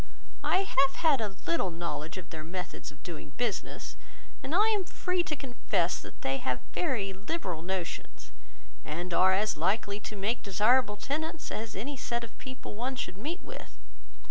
I 0.43 0.61
have 0.63 0.95
had 0.95 1.21
a 1.21 1.35
little 1.45 1.69
knowledge 1.69 2.17
of 2.17 2.31
their 2.31 2.43
methods 2.43 2.91
of 2.91 3.03
doing 3.03 3.33
business; 3.37 3.95
and 4.41 4.55
I 4.55 4.69
am 4.69 4.83
free 4.83 5.21
to 5.21 5.35
confess 5.35 6.01
that 6.01 6.23
they 6.23 6.37
have 6.37 6.59
very 6.73 7.13
liberal 7.13 7.61
notions, 7.61 8.31
and 8.83 9.13
are 9.13 9.33
as 9.33 9.57
likely 9.57 9.99
to 9.99 10.15
make 10.15 10.41
desirable 10.41 10.97
tenants 10.97 11.51
as 11.51 11.75
any 11.75 11.97
set 11.97 12.23
of 12.23 12.35
people 12.39 12.73
one 12.73 12.95
should 12.95 13.15
meet 13.15 13.43
with. 13.43 13.77